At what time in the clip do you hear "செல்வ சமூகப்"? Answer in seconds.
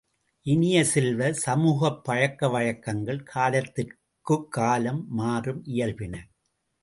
0.83-2.03